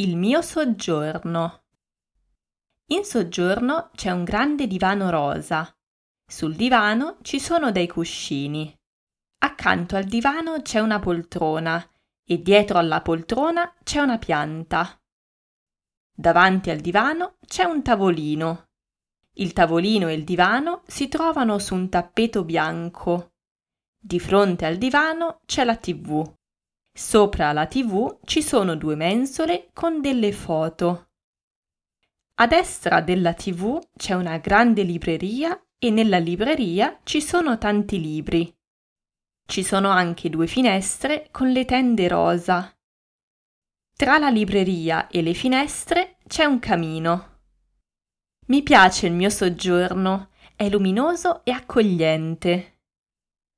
Il 0.00 0.16
mio 0.16 0.42
soggiorno. 0.42 1.64
In 2.92 3.02
soggiorno 3.02 3.90
c'è 3.96 4.12
un 4.12 4.22
grande 4.22 4.68
divano 4.68 5.10
rosa. 5.10 5.76
Sul 6.24 6.54
divano 6.54 7.18
ci 7.22 7.40
sono 7.40 7.72
dei 7.72 7.88
cuscini. 7.88 8.72
Accanto 9.38 9.96
al 9.96 10.04
divano 10.04 10.62
c'è 10.62 10.78
una 10.78 11.00
poltrona 11.00 11.84
e 12.24 12.40
dietro 12.40 12.78
alla 12.78 13.02
poltrona 13.02 13.74
c'è 13.82 13.98
una 13.98 14.18
pianta. 14.18 14.96
Davanti 16.14 16.70
al 16.70 16.78
divano 16.78 17.38
c'è 17.44 17.64
un 17.64 17.82
tavolino. 17.82 18.68
Il 19.32 19.52
tavolino 19.52 20.06
e 20.06 20.14
il 20.14 20.22
divano 20.22 20.82
si 20.86 21.08
trovano 21.08 21.58
su 21.58 21.74
un 21.74 21.88
tappeto 21.88 22.44
bianco. 22.44 23.32
Di 23.98 24.20
fronte 24.20 24.64
al 24.64 24.76
divano 24.76 25.40
c'è 25.44 25.64
la 25.64 25.74
tv. 25.74 26.37
Sopra 26.98 27.52
la 27.52 27.66
tv 27.66 28.18
ci 28.24 28.42
sono 28.42 28.74
due 28.74 28.96
mensole 28.96 29.70
con 29.72 30.00
delle 30.00 30.32
foto. 30.32 31.10
A 32.40 32.46
destra 32.48 33.00
della 33.02 33.34
tv 33.34 33.78
c'è 33.96 34.14
una 34.14 34.38
grande 34.38 34.82
libreria 34.82 35.64
e 35.78 35.90
nella 35.90 36.18
libreria 36.18 36.98
ci 37.04 37.22
sono 37.22 37.56
tanti 37.56 38.00
libri. 38.00 38.52
Ci 39.46 39.62
sono 39.62 39.90
anche 39.90 40.28
due 40.28 40.48
finestre 40.48 41.28
con 41.30 41.52
le 41.52 41.64
tende 41.64 42.08
rosa. 42.08 42.76
Tra 43.94 44.18
la 44.18 44.28
libreria 44.28 45.06
e 45.06 45.22
le 45.22 45.34
finestre 45.34 46.16
c'è 46.26 46.46
un 46.46 46.58
camino. 46.58 47.42
Mi 48.46 48.64
piace 48.64 49.06
il 49.06 49.12
mio 49.12 49.30
soggiorno, 49.30 50.30
è 50.56 50.68
luminoso 50.68 51.44
e 51.44 51.52
accogliente. 51.52 52.77